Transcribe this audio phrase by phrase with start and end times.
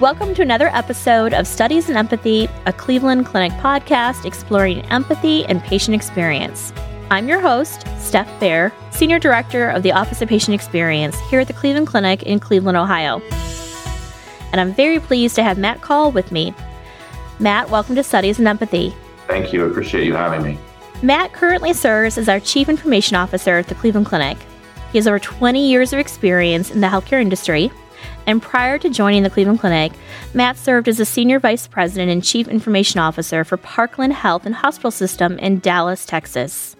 [0.00, 5.62] Welcome to another episode of Studies in Empathy, a Cleveland Clinic podcast exploring empathy and
[5.62, 6.72] patient experience.
[7.10, 11.48] I'm your host, Steph Bear, Senior Director of the Office of Patient Experience here at
[11.48, 13.20] the Cleveland Clinic in Cleveland, Ohio.
[14.52, 16.54] And I'm very pleased to have Matt Kull with me.
[17.38, 18.94] Matt, welcome to Studies in Empathy.
[19.26, 19.66] Thank you.
[19.66, 20.58] I appreciate you having me.
[21.02, 24.38] Matt currently serves as our Chief Information Officer at the Cleveland Clinic.
[24.92, 27.70] He has over 20 years of experience in the healthcare industry.
[28.26, 29.92] And prior to joining the Cleveland Clinic,
[30.34, 34.54] Matt served as a Senior Vice President and Chief Information Officer for Parkland Health and
[34.54, 36.76] Hospital System in Dallas, Texas.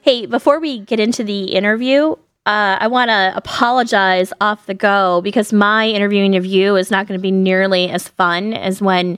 [0.00, 5.20] Hey, before we get into the interview, uh, I want to apologize off the go
[5.22, 9.16] because my interviewing of you is not going to be nearly as fun as when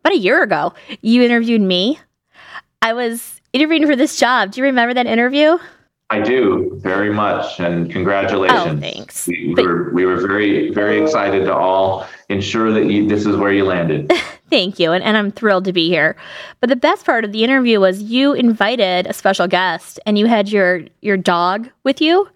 [0.00, 1.98] about a year ago you interviewed me.
[2.82, 4.52] I was interviewing for this job.
[4.52, 5.56] Do you remember that interview?
[6.10, 8.60] I do very much, and congratulations.
[8.66, 9.26] Oh, thanks.
[9.26, 13.36] We, we were we were very very excited to all ensure that you, this is
[13.36, 14.10] where you landed.
[14.50, 16.16] Thank you, and, and I'm thrilled to be here.
[16.60, 20.26] But the best part of the interview was you invited a special guest, and you
[20.26, 22.26] had your your dog with you.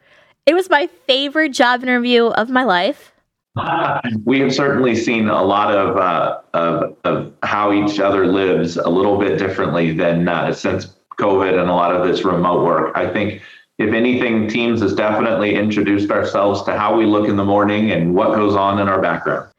[0.44, 3.12] It was my favorite job interview of my life.
[4.24, 8.88] we have certainly seen a lot of, uh, of, of how each other lives a
[8.88, 12.96] little bit differently than uh, since COVID and a lot of this remote work.
[12.96, 13.42] I think
[13.82, 18.14] if anything, Teams has definitely introduced ourselves to how we look in the morning and
[18.14, 19.50] what goes on in our background.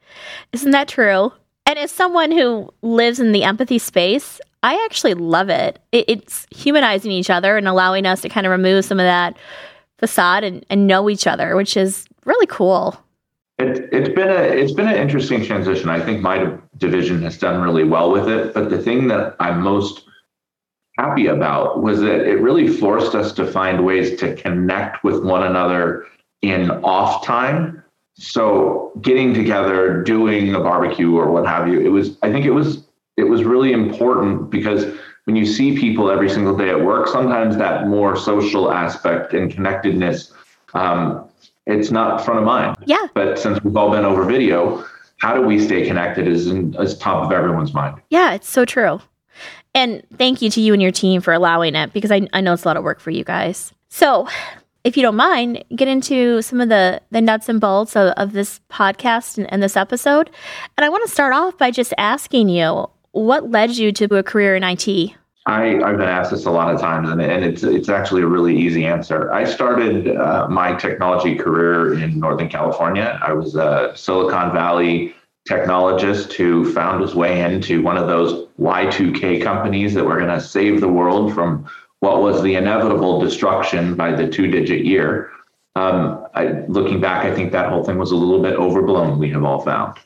[0.52, 1.32] Isn't that true?
[1.66, 5.78] And as someone who lives in the empathy space, I actually love it.
[5.92, 6.04] it.
[6.08, 9.36] It's humanizing each other and allowing us to kind of remove some of that
[9.98, 12.98] facade and, and know each other, which is really cool.
[13.58, 15.88] It, it's been a it's been an interesting transition.
[15.88, 18.52] I think my division has done really well with it.
[18.52, 20.04] But the thing that I'm most
[20.98, 25.44] happy about was that it really forced us to find ways to connect with one
[25.44, 26.06] another
[26.42, 27.82] in off time.
[28.14, 32.52] So getting together, doing a barbecue or what have you, it was I think it
[32.52, 32.84] was
[33.16, 37.56] it was really important because when you see people every single day at work, sometimes
[37.56, 40.32] that more social aspect and connectedness,
[40.74, 41.26] um,
[41.66, 42.76] it's not front of mind.
[42.84, 43.06] Yeah.
[43.14, 44.84] But since we've all been over video,
[45.18, 48.00] how do we stay connected is in, is top of everyone's mind.
[48.10, 49.00] Yeah, it's so true.
[49.74, 52.52] And thank you to you and your team for allowing it because I, I know
[52.52, 53.72] it's a lot of work for you guys.
[53.88, 54.28] So,
[54.84, 58.32] if you don't mind, get into some of the, the nuts and bolts of, of
[58.32, 60.30] this podcast and, and this episode.
[60.76, 64.22] And I want to start off by just asking you what led you to a
[64.22, 64.88] career in IT?
[65.46, 68.26] I, I've been asked this a lot of times, and, and it's it's actually a
[68.26, 69.30] really easy answer.
[69.30, 73.18] I started uh, my technology career in Northern California.
[73.22, 75.14] I was a Silicon Valley
[75.48, 80.40] technologist who found his way into one of those Y2K companies that were going to
[80.40, 81.68] save the world from
[82.00, 85.30] what was the inevitable destruction by the two digit year.
[85.76, 89.30] Um, I, looking back, I think that whole thing was a little bit overblown, we
[89.30, 89.98] have all found.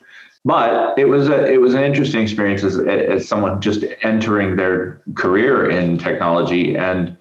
[0.45, 5.01] But it was a, it was an interesting experience as, as someone just entering their
[5.13, 6.75] career in technology.
[6.75, 7.17] And,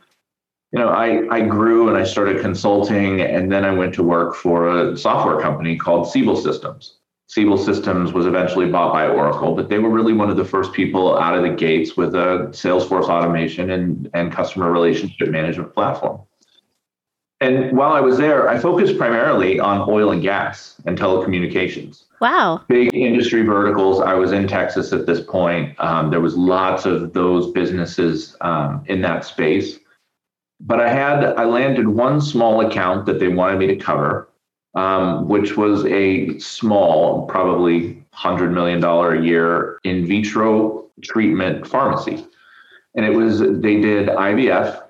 [0.73, 4.35] you know, I, I grew and I started consulting, and then I went to work
[4.35, 6.98] for a software company called Siebel Systems.
[7.29, 10.73] Siebel Systems was eventually bought by Oracle, but they were really one of the first
[10.73, 16.23] people out of the gates with a Salesforce automation and, and customer relationship management platform.
[17.41, 22.05] And while I was there, I focused primarily on oil and gas and telecommunications.
[22.21, 22.63] Wow.
[22.67, 24.01] Big industry verticals.
[24.01, 25.79] I was in Texas at this point.
[25.79, 29.79] Um, there was lots of those businesses um, in that space.
[30.61, 34.28] But I had, I landed one small account that they wanted me to cover
[34.79, 42.25] um, which was a small, probably $100 million a year in vitro treatment pharmacy.
[42.95, 44.81] And it was, they did IVF,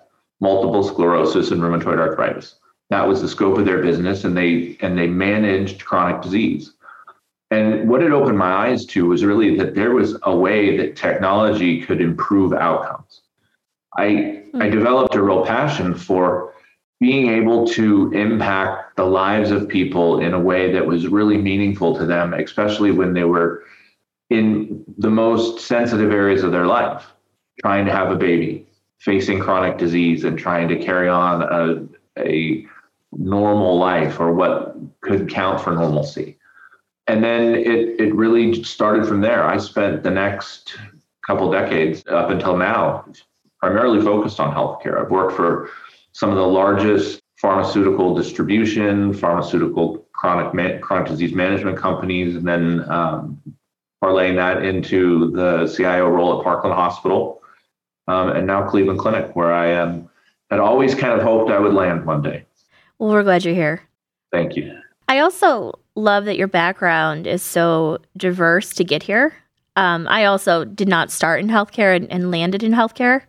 [0.41, 2.57] multiple sclerosis, and rheumatoid arthritis.
[2.91, 6.73] That was the scope of their business, and they and they managed chronic disease.
[7.51, 10.97] And what it opened my eyes to was really that there was a way that
[10.97, 13.23] technology could improve outcomes.
[13.97, 14.35] I.
[14.55, 14.71] I hmm.
[14.71, 16.55] developed a real passion for
[17.01, 21.97] being able to impact the lives of people in a way that was really meaningful
[21.97, 23.63] to them, especially when they were
[24.31, 27.07] in the most sensitive areas of their life,
[27.61, 28.67] trying to have a baby,
[28.99, 32.67] facing chronic disease, and trying to carry on a, a
[33.13, 36.37] normal life or what could count for normalcy.
[37.07, 39.45] And then it, it really started from there.
[39.45, 40.77] I spent the next
[41.27, 43.07] couple decades up until now
[43.61, 45.03] primarily focused on healthcare.
[45.03, 45.71] I've worked for
[46.13, 52.91] some of the largest pharmaceutical distribution, pharmaceutical chronic man- chronic disease management companies, and then
[52.91, 53.41] um,
[54.03, 57.41] parlaying that into the CIO role at Parkland Hospital,
[58.09, 60.09] um, and now Cleveland Clinic, where I am.
[60.51, 62.43] Had always kind of hoped I would land one day.
[62.99, 63.83] Well, we're glad you're here.
[64.33, 64.75] Thank you.
[65.07, 69.35] I also love that your background is so diverse to get here.
[69.77, 73.23] Um, I also did not start in healthcare and, and landed in healthcare.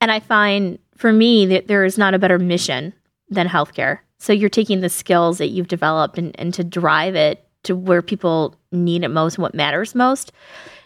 [0.00, 2.92] And I find for me there is not a better mission
[3.30, 4.00] than healthcare.
[4.18, 8.02] So you're taking the skills that you've developed and, and to drive it to where
[8.02, 10.30] people need it most and what matters most.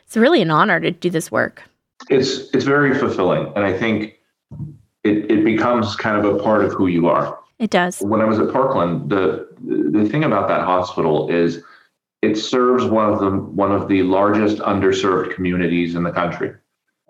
[0.07, 1.65] It's really an honor to do this work.
[2.11, 3.53] It's it's very fulfilling.
[3.57, 4.15] And I think
[5.03, 7.37] it, it becomes kind of a part of who you are.
[7.59, 8.01] It does.
[8.01, 11.61] When I was at Parkland, the the thing about that hospital is
[12.23, 16.53] it serves one of the one of the largest underserved communities in the country.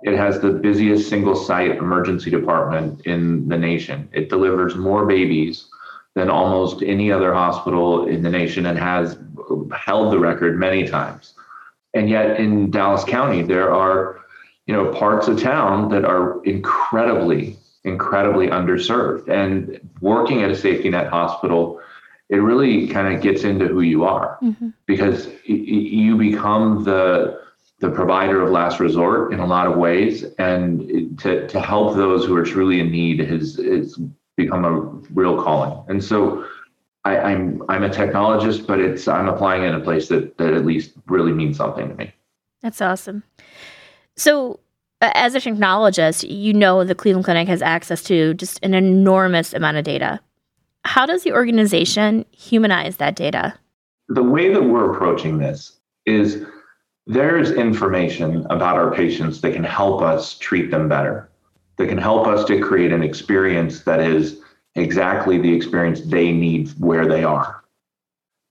[0.05, 4.09] It has the busiest single site emergency department in the nation.
[4.13, 5.67] It delivers more babies
[6.15, 9.17] than almost any other hospital in the nation and has
[9.75, 11.33] held the record many times.
[11.95, 14.21] And yet in Dallas County, there are,
[14.67, 19.29] you know, parts of town that are incredibly, incredibly underserved.
[19.29, 21.81] And working at a safety net hospital,
[22.29, 24.69] it really kind of gets into who you are mm-hmm.
[24.85, 27.44] because you become the
[27.85, 32.25] the provider of last resort in a lot of ways and to, to help those
[32.25, 34.01] who are truly in need has, has
[34.37, 34.73] become a
[35.13, 36.47] real calling and so
[37.05, 40.39] I, am I'm, I'm a technologist, but it's I'm applying it in a place that
[40.39, 42.15] that at least really means something to me.
[42.63, 43.23] That's awesome.
[44.17, 44.59] So,
[45.03, 49.77] as a technologist, you know the Cleveland Clinic has access to just an enormous amount
[49.77, 50.19] of data.
[50.87, 53.53] How does the organization humanize that data?
[54.09, 56.47] The way that we're approaching this is
[57.07, 61.31] there's information about our patients that can help us treat them better,
[61.77, 64.41] that can help us to create an experience that is
[64.75, 67.63] exactly the experience they need where they are.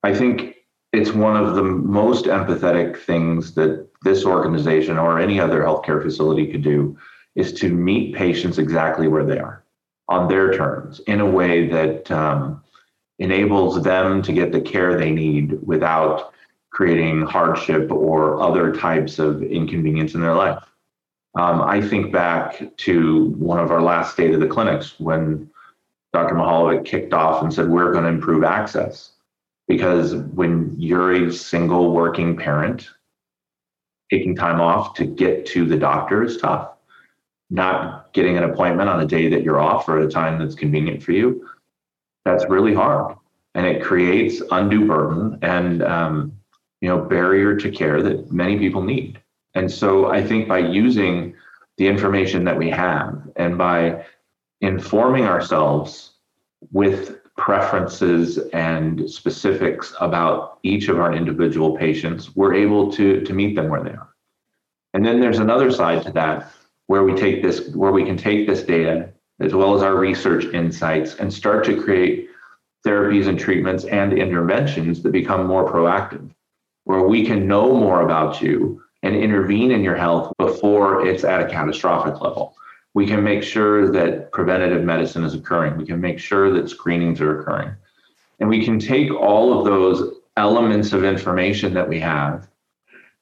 [0.03, 0.55] I think
[0.91, 6.45] it's one of the most empathetic things that this organization or any other healthcare facility
[6.47, 6.97] could do
[7.35, 9.63] is to meet patients exactly where they are
[10.09, 12.61] on their terms in a way that um,
[13.17, 16.33] enables them to get the care they need without
[16.73, 20.63] creating hardship or other types of inconvenience in their life.
[21.35, 25.49] Um, I think back to one of our last state of the clinics when
[26.11, 26.35] Dr.
[26.35, 29.11] Mihaljevic kicked off and said, We're going to improve access.
[29.67, 32.89] Because when you're a single working parent,
[34.11, 36.71] taking time off to get to the doctor is tough.
[37.49, 40.55] Not getting an appointment on a day that you're off or at a time that's
[40.55, 41.49] convenient for you,
[42.25, 43.15] that's really hard.
[43.55, 46.33] And it creates undue burden and um,
[46.83, 49.17] you know barrier to care that many people need.
[49.55, 51.33] And so I think by using
[51.77, 54.05] the information that we have and by
[54.59, 56.15] informing ourselves
[56.73, 63.55] with preferences and specifics about each of our individual patients, we're able to, to meet
[63.55, 64.13] them where they are.
[64.93, 66.51] And then there's another side to that
[66.87, 69.09] where we take this, where we can take this data
[69.39, 72.29] as well as our research insights and start to create
[72.85, 76.29] therapies and treatments and interventions that become more proactive,
[76.85, 81.41] where we can know more about you and intervene in your health before it's at
[81.41, 82.55] a catastrophic level
[82.93, 85.77] we can make sure that preventative medicine is occurring.
[85.77, 87.75] We can make sure that screenings are occurring.
[88.39, 92.47] And we can take all of those elements of information that we have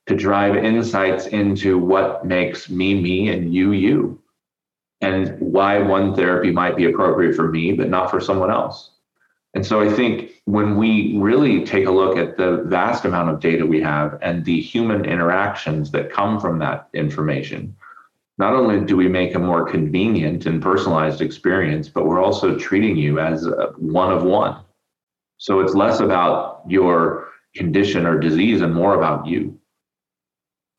[0.08, 4.20] to drive insights into what makes me me and you you
[5.02, 8.91] and why one therapy might be appropriate for me but not for someone else
[9.54, 13.40] and so i think when we really take a look at the vast amount of
[13.40, 17.76] data we have and the human interactions that come from that information
[18.42, 22.96] not only do we make a more convenient and personalized experience, but we're also treating
[22.96, 24.64] you as one of one.
[25.38, 29.60] So it's less about your condition or disease and more about you.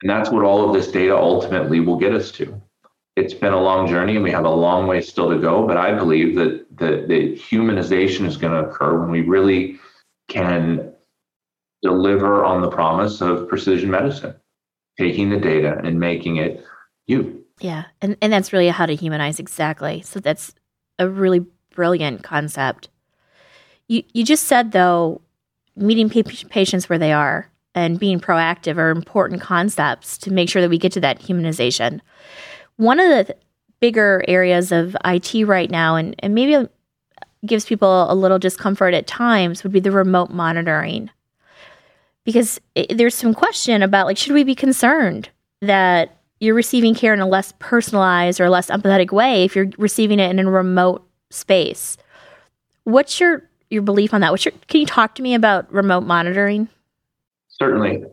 [0.03, 2.61] And that's what all of this data ultimately will get us to.
[3.17, 5.77] It's been a long journey and we have a long way still to go, but
[5.77, 9.79] I believe that the, the humanization is going to occur when we really
[10.29, 10.93] can
[11.83, 14.35] deliver on the promise of precision medicine,
[14.99, 16.65] taking the data and making it
[17.07, 17.45] you.
[17.61, 17.85] Yeah.
[18.01, 20.01] And, and that's really how to humanize exactly.
[20.03, 20.55] So that's
[20.99, 22.89] a really brilliant concept.
[23.89, 25.21] You, you just said, though,
[25.77, 30.71] meeting patients where they are and being proactive are important concepts to make sure that
[30.71, 32.01] we get to that humanization.
[32.77, 33.37] One of the
[33.81, 36.69] bigger areas of IT right now, and, and maybe
[37.45, 41.11] gives people a little discomfort at times, would be the remote monitoring.
[42.25, 45.29] Because it, there's some question about, like, should we be concerned
[45.61, 50.19] that you're receiving care in a less personalized or less empathetic way if you're receiving
[50.19, 51.97] it in a remote space.
[52.83, 54.33] What's your your belief on that?
[54.33, 56.69] What's your, can you talk to me about remote monitoring?
[57.49, 58.05] Certainly.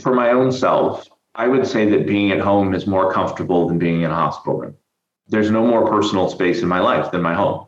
[0.00, 3.78] For my own self, I would say that being at home is more comfortable than
[3.78, 4.76] being in a hospital room.
[5.28, 7.66] There's no more personal space in my life than my home.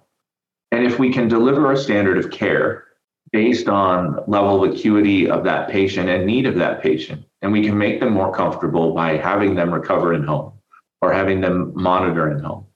[0.71, 2.85] And if we can deliver a standard of care
[3.33, 7.25] based on level of acuity of that patient and need of that patient.
[7.43, 10.53] And we can make them more comfortable by having them recover in home
[11.01, 12.67] or having them monitor in home.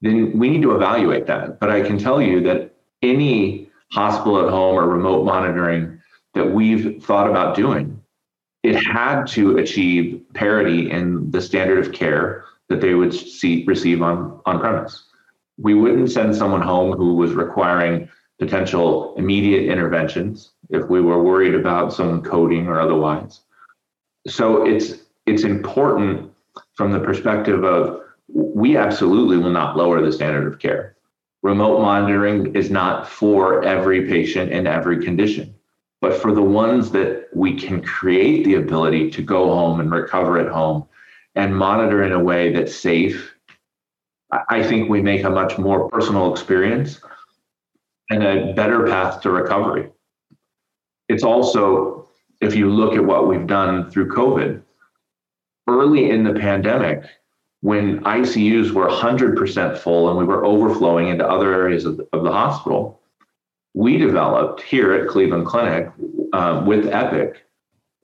[0.00, 1.60] Then we need to evaluate that.
[1.60, 6.00] But I can tell you that any hospital at home or remote monitoring
[6.34, 7.93] that we've thought about doing,
[8.64, 14.00] it had to achieve parity in the standard of care that they would see, receive
[14.00, 15.04] on, on premise.
[15.58, 21.54] We wouldn't send someone home who was requiring potential immediate interventions if we were worried
[21.54, 23.42] about someone coding or otherwise.
[24.26, 24.94] So it's
[25.26, 26.32] it's important
[26.72, 30.96] from the perspective of we absolutely will not lower the standard of care.
[31.42, 35.54] Remote monitoring is not for every patient in every condition,
[36.04, 40.38] but for the ones that we can create the ability to go home and recover
[40.38, 40.86] at home
[41.34, 43.34] and monitor in a way that's safe,
[44.50, 47.00] I think we make a much more personal experience
[48.10, 49.88] and a better path to recovery.
[51.08, 52.06] It's also,
[52.42, 54.60] if you look at what we've done through COVID,
[55.70, 57.04] early in the pandemic,
[57.62, 62.24] when ICUs were 100% full and we were overflowing into other areas of the, of
[62.24, 63.00] the hospital,
[63.74, 65.90] we developed here at Cleveland Clinic
[66.32, 67.44] uh, with Epic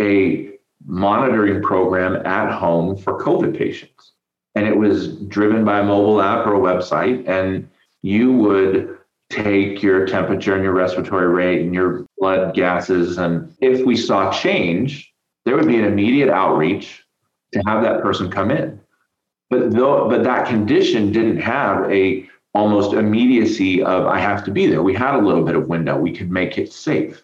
[0.01, 0.51] a
[0.87, 4.13] monitoring program at home for COVID patients.
[4.55, 7.29] And it was driven by a mobile app or a website.
[7.29, 7.69] And
[8.03, 8.99] you would
[9.29, 13.19] take your temperature and your respiratory rate and your blood gases.
[13.19, 15.13] And if we saw change,
[15.45, 17.05] there would be an immediate outreach
[17.53, 18.81] to have that person come in.
[19.51, 24.67] But though, but that condition didn't have a almost immediacy of I have to be
[24.67, 24.83] there.
[24.83, 25.99] We had a little bit of window.
[25.99, 27.23] We could make it safe.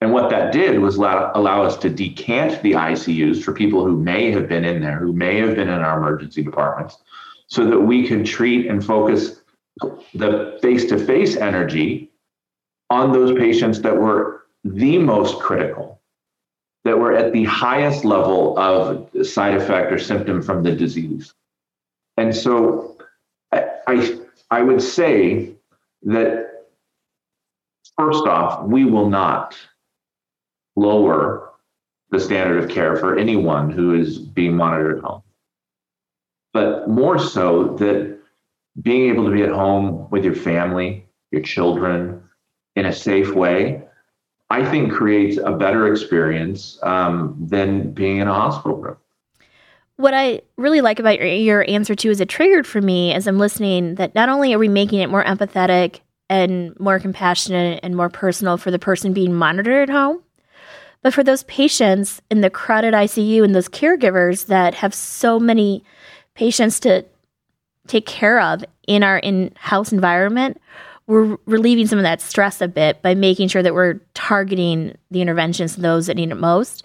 [0.00, 3.96] And what that did was allow, allow us to decant the ICUs for people who
[3.96, 6.98] may have been in there, who may have been in our emergency departments,
[7.46, 9.42] so that we could treat and focus
[10.14, 12.10] the face to face energy
[12.90, 16.00] on those patients that were the most critical,
[16.84, 21.32] that were at the highest level of side effect or symptom from the disease.
[22.16, 22.91] And so
[23.52, 25.54] I, I, would say
[26.02, 26.66] that
[27.98, 29.56] first off, we will not
[30.76, 31.50] lower
[32.10, 35.22] the standard of care for anyone who is being monitored at home.
[36.52, 38.18] But more so that
[38.80, 42.22] being able to be at home with your family, your children
[42.76, 43.82] in a safe way,
[44.50, 48.96] I think creates a better experience um, than being in a hospital room.
[49.96, 53.26] What I really like about your, your answer to is it triggered for me as
[53.26, 57.96] I'm listening that not only are we making it more empathetic and more compassionate and
[57.96, 60.22] more personal for the person being monitored at home,
[61.02, 65.84] but for those patients in the crowded ICU and those caregivers that have so many
[66.34, 67.04] patients to
[67.86, 70.60] take care of in our in-house environment,
[71.06, 75.20] we're relieving some of that stress a bit by making sure that we're targeting the
[75.20, 76.84] interventions those that need it most.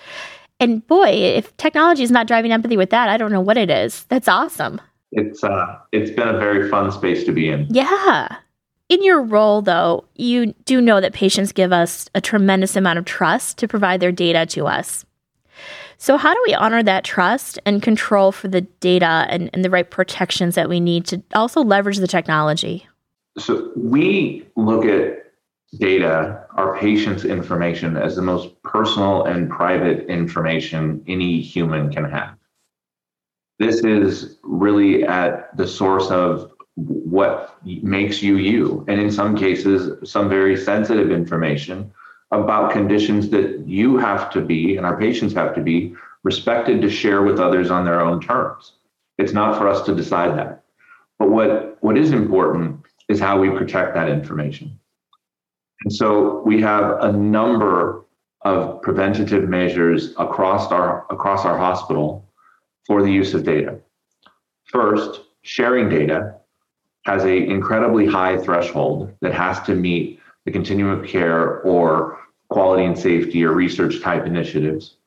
[0.60, 3.70] And boy, if technology is not driving empathy with that, I don't know what it
[3.70, 4.06] is.
[4.06, 4.82] That's awesome.
[5.12, 7.68] It's uh it's been a very fun space to be in.
[7.70, 8.38] Yeah.
[8.90, 13.06] In your role though, you do know that patients give us a tremendous amount of
[13.06, 15.06] trust to provide their data to us.
[15.98, 19.70] So, how do we honor that trust and control for the data and, and the
[19.70, 22.88] right protections that we need to also leverage the technology?
[23.38, 25.27] So, we look at
[25.78, 32.36] data, our patient's information, as the most personal and private information any human can have.
[33.60, 38.86] This is really at the source of what makes you you.
[38.88, 41.92] And in some cases, some very sensitive information
[42.32, 46.90] about conditions that you have to be and our patients have to be respected to
[46.90, 48.74] share with others on their own terms.
[49.18, 50.64] It's not for us to decide that.
[51.18, 54.80] But what, what is important is how we protect that information.
[55.84, 58.06] And so we have a number
[58.42, 62.30] of preventative measures across our across our hospital
[62.86, 63.80] for the use of data.
[64.66, 66.36] First, sharing data
[67.06, 72.20] has an incredibly high threshold that has to meet the continuum of care or
[72.50, 74.98] quality and safety or research type initiatives.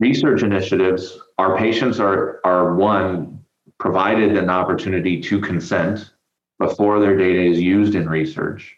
[0.00, 3.44] Research initiatives, our patients are, are one,
[3.78, 6.10] provided an opportunity to consent
[6.58, 8.76] before their data is used in research.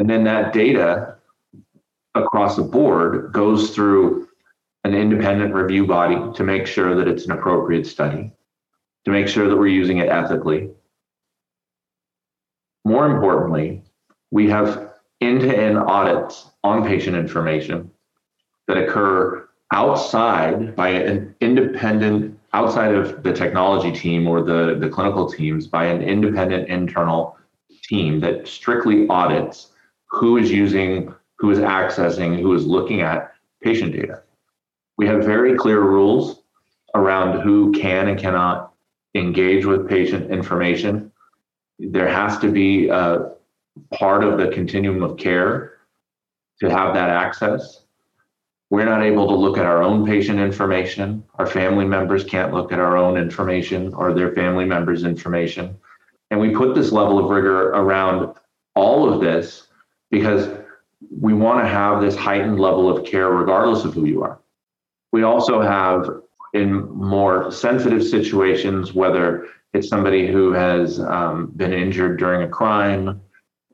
[0.00, 1.16] And then that data
[2.14, 4.28] across the board goes through
[4.84, 8.32] an independent review body to make sure that it's an appropriate study,
[9.04, 10.70] to make sure that we're using it ethically,
[12.86, 13.82] more importantly,
[14.30, 17.90] we have end to end audits on patient information
[18.68, 25.30] that occur outside by an independent, outside of the technology team or the, the clinical
[25.30, 27.36] teams, by an independent internal
[27.82, 29.69] team that strictly audits
[30.10, 34.22] who is using, who is accessing, who is looking at patient data.
[34.98, 36.42] We have very clear rules
[36.94, 38.72] around who can and cannot
[39.14, 41.12] engage with patient information.
[41.78, 43.32] There has to be a
[43.94, 45.78] part of the continuum of care
[46.60, 47.84] to have that access.
[48.68, 51.24] We're not able to look at our own patient information.
[51.36, 55.76] Our family members can't look at our own information or their family members' information.
[56.30, 58.36] And we put this level of rigor around
[58.76, 59.66] all of this
[60.10, 60.48] because
[61.10, 64.40] we want to have this heightened level of care regardless of who you are.
[65.12, 66.08] We also have
[66.52, 73.20] in more sensitive situations, whether it's somebody who has um, been injured during a crime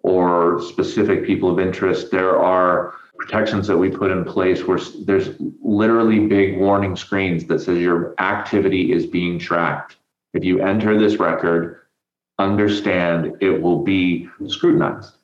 [0.03, 5.31] or specific people of interest, there are protections that we put in place where there's
[5.63, 9.97] literally big warning screens that says your activity is being tracked.
[10.35, 11.81] If you enter this record,
[12.39, 15.16] understand it will be scrutinized.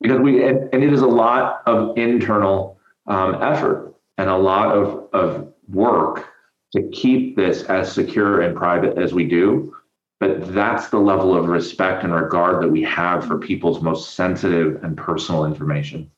[0.00, 4.74] Because we, and, and it is a lot of internal um, effort and a lot
[4.74, 6.26] of, of work
[6.72, 9.74] to keep this as secure and private as we do
[10.20, 14.84] but that's the level of respect and regard that we have for people's most sensitive
[14.84, 16.10] and personal information.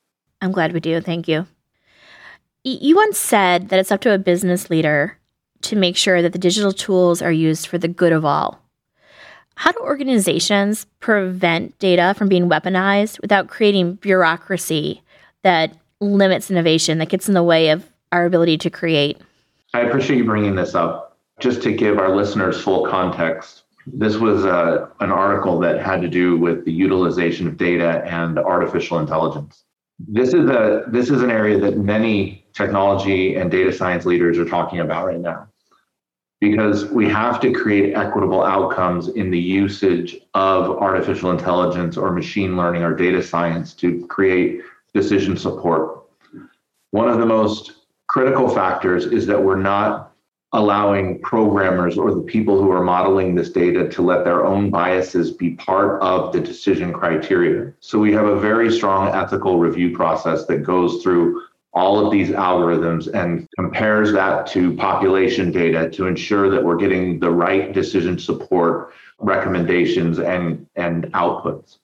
[0.42, 1.00] I'm glad we do.
[1.00, 1.46] Thank you.
[2.64, 5.18] You once said that it's up to a business leader
[5.62, 8.60] to make sure that the digital tools are used for the good of all.
[9.62, 15.02] How do organizations prevent data from being weaponized without creating bureaucracy
[15.44, 19.20] that limits innovation, that gets in the way of our ability to create?
[19.72, 21.16] I appreciate you bringing this up.
[21.38, 26.08] Just to give our listeners full context, this was uh, an article that had to
[26.08, 29.62] do with the utilization of data and artificial intelligence.
[30.00, 34.44] This is a this is an area that many technology and data science leaders are
[34.44, 35.46] talking about right now.
[36.42, 42.56] Because we have to create equitable outcomes in the usage of artificial intelligence or machine
[42.56, 44.60] learning or data science to create
[44.92, 46.02] decision support.
[46.90, 47.74] One of the most
[48.08, 50.14] critical factors is that we're not
[50.52, 55.30] allowing programmers or the people who are modeling this data to let their own biases
[55.30, 57.72] be part of the decision criteria.
[57.78, 61.40] So we have a very strong ethical review process that goes through
[61.74, 67.18] all of these algorithms and compares that to population data to ensure that we're getting
[67.18, 71.78] the right decision support recommendations and, and outputs.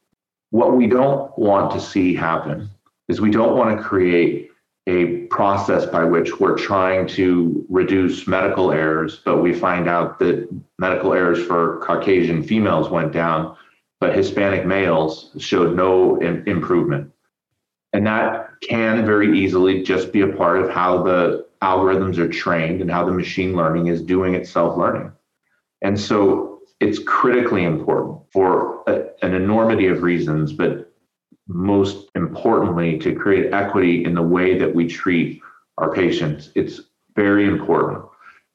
[0.50, 2.68] What we don't want to see happen
[3.08, 4.50] is we don't want to create
[4.86, 10.48] a process by which we're trying to reduce medical errors, but we find out that
[10.78, 13.54] medical errors for Caucasian females went down,
[14.00, 17.10] but Hispanic males showed no Im- improvement.
[17.92, 22.80] And that can very easily just be a part of how the algorithms are trained
[22.80, 25.12] and how the machine learning is doing its self learning.
[25.82, 30.92] And so it's critically important for a, an enormity of reasons, but
[31.48, 35.40] most importantly, to create equity in the way that we treat
[35.78, 36.50] our patients.
[36.54, 36.80] It's
[37.16, 38.04] very important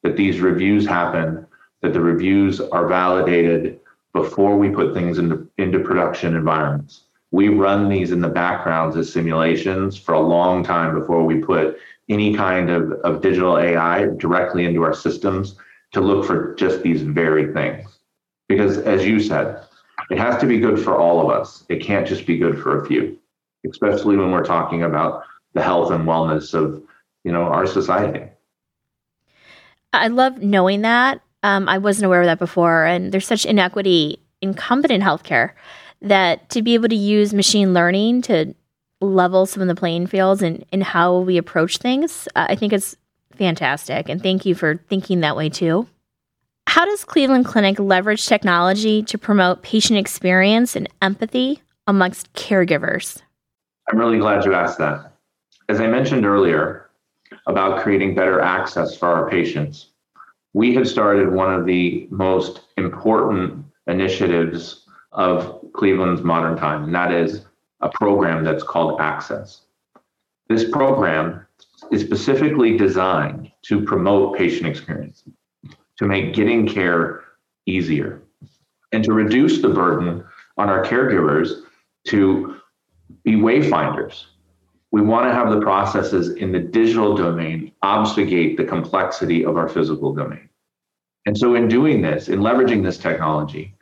[0.04, 1.46] that these reviews happen,
[1.82, 3.80] that the reviews are validated
[4.12, 7.06] before we put things into, into production environments.
[7.34, 11.76] We run these in the backgrounds as simulations for a long time before we put
[12.08, 15.56] any kind of, of digital AI directly into our systems
[15.94, 17.98] to look for just these very things.
[18.48, 19.60] Because as you said,
[20.10, 21.64] it has to be good for all of us.
[21.68, 23.18] It can't just be good for a few,
[23.68, 26.80] especially when we're talking about the health and wellness of,
[27.24, 28.26] you know, our society.
[29.92, 31.20] I love knowing that.
[31.42, 35.54] Um, I wasn't aware of that before, and there's such inequity in healthcare
[36.04, 38.54] that to be able to use machine learning to
[39.00, 42.72] level some of the playing fields and, and how we approach things, uh, I think
[42.72, 42.96] it's
[43.36, 44.08] fantastic.
[44.08, 45.88] And thank you for thinking that way too.
[46.66, 53.20] How does Cleveland Clinic leverage technology to promote patient experience and empathy amongst caregivers?
[53.90, 55.12] I'm really glad you asked that.
[55.68, 56.90] As I mentioned earlier
[57.46, 59.90] about creating better access for our patients,
[60.52, 64.83] we have started one of the most important initiatives
[65.14, 67.44] of Cleveland's modern time, and that is
[67.80, 69.62] a program that's called Access.
[70.48, 71.46] This program
[71.90, 75.24] is specifically designed to promote patient experience
[75.98, 77.24] to make getting care
[77.66, 78.22] easier
[78.92, 80.24] and to reduce the burden
[80.56, 81.62] on our caregivers
[82.08, 82.56] to
[83.22, 84.24] be wayfinders.
[84.90, 89.68] We want to have the processes in the digital domain obfuscate the complexity of our
[89.68, 90.48] physical domain.
[91.26, 93.73] And so, in doing this, in leveraging this technology,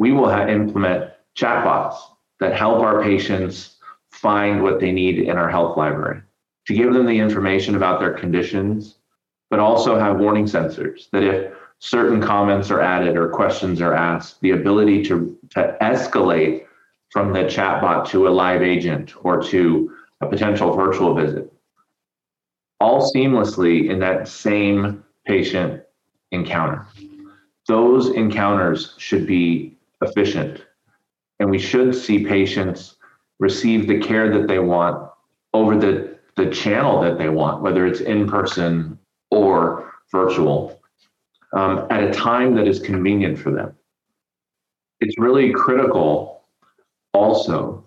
[0.00, 1.96] we will implement chatbots
[2.40, 3.76] that help our patients
[4.10, 6.22] find what they need in our health library
[6.66, 8.96] to give them the information about their conditions
[9.50, 14.40] but also have warning sensors that if certain comments are added or questions are asked,
[14.40, 16.64] the ability to, to escalate
[17.10, 21.52] from the chatbot to a live agent or to a potential virtual visit,
[22.80, 25.82] all seamlessly in that same patient
[26.30, 26.86] encounter.
[27.66, 30.64] Those encounters should be efficient,
[31.38, 32.96] and we should see patients
[33.38, 35.10] receive the care that they want
[35.54, 38.98] over the, the channel that they want, whether it's in person
[39.30, 40.80] or virtual,
[41.52, 43.74] um, at a time that is convenient for them.
[45.00, 46.44] It's really critical
[47.14, 47.84] also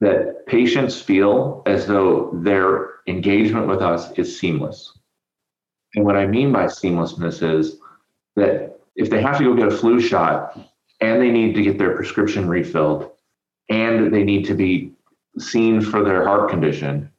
[0.00, 4.98] that patients feel as though their engagement with us is seamless.
[5.94, 7.78] And what I mean by seamlessness is
[8.36, 10.58] that if they have to go get a flu shot
[11.00, 13.10] and they need to get their prescription refilled
[13.68, 14.92] and they need to be
[15.38, 17.10] seen for their heart condition,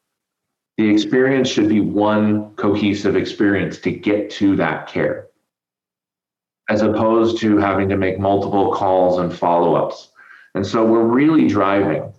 [0.77, 5.27] the experience should be one cohesive experience to get to that care,
[6.69, 10.09] as opposed to having to make multiple calls and follow ups.
[10.55, 12.13] And so we're really driving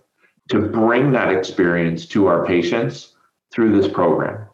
[0.49, 3.13] to bring that experience to our patients
[3.53, 4.47] through this program.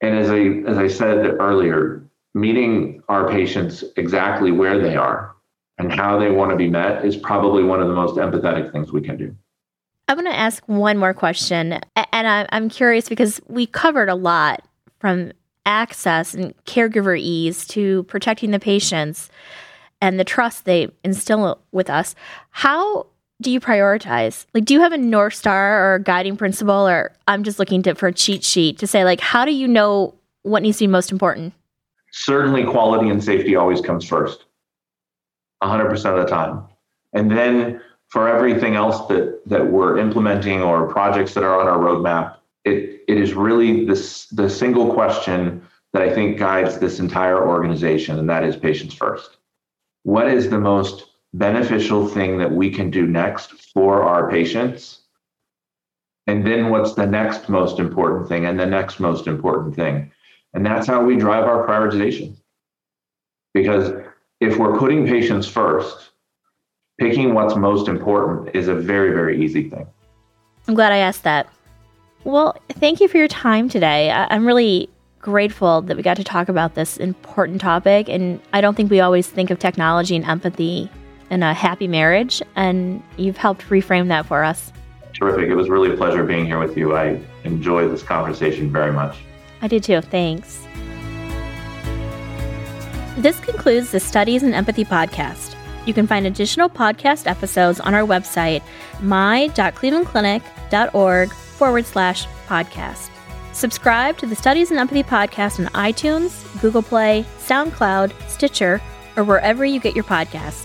[0.00, 5.33] And as I, as I said earlier, meeting our patients exactly where they are
[5.78, 8.92] and how they want to be met is probably one of the most empathetic things
[8.92, 9.34] we can do.
[10.08, 11.80] I'm going to ask one more question.
[12.12, 14.62] And I'm curious because we covered a lot
[15.00, 15.32] from
[15.66, 19.30] access and caregiver ease to protecting the patients
[20.02, 22.14] and the trust they instill with us.
[22.50, 23.06] How
[23.40, 24.44] do you prioritize?
[24.52, 27.82] Like, do you have a North Star or a guiding principle, or I'm just looking
[27.82, 30.84] to, for a cheat sheet to say, like, how do you know what needs to
[30.84, 31.54] be most important?
[32.12, 34.44] Certainly, quality and safety always comes first,
[35.62, 36.64] 100% of the time.
[37.12, 41.78] And then for everything else that, that we're implementing or projects that are on our
[41.78, 47.46] roadmap, it, it is really this, the single question that I think guides this entire
[47.46, 49.36] organization, and that is patients first.
[50.02, 55.02] What is the most beneficial thing that we can do next for our patients?
[56.26, 60.10] And then what's the next most important thing and the next most important thing?
[60.54, 62.36] And that's how we drive our prioritization.
[63.52, 63.92] Because
[64.40, 66.10] if we're putting patients first,
[66.98, 69.86] picking what's most important is a very, very easy thing.
[70.68, 71.48] I'm glad I asked that.
[72.24, 74.10] Well, thank you for your time today.
[74.10, 74.88] I- am really
[75.20, 78.08] grateful that we got to talk about this important topic.
[78.08, 80.90] And I don't think we always think of technology and empathy
[81.30, 82.42] in a happy marriage.
[82.56, 84.72] And you've helped reframe that for us.
[85.14, 85.48] Terrific.
[85.48, 86.96] It was really a pleasure being here with you.
[86.96, 89.16] I enjoyed this conversation very much.
[89.62, 90.00] I did too.
[90.00, 90.66] Thanks.
[93.16, 95.54] This concludes the Studies in Empathy podcast.
[95.86, 98.60] You can find additional podcast episodes on our website,
[99.00, 103.10] my.clevelandclinic.org forward slash podcast.
[103.52, 108.80] Subscribe to the Studies in Empathy podcast on iTunes, Google Play, SoundCloud, Stitcher,
[109.16, 110.64] or wherever you get your podcast.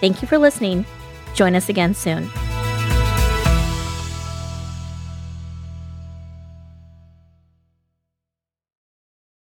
[0.00, 0.86] Thank you for listening.
[1.34, 2.30] Join us again soon.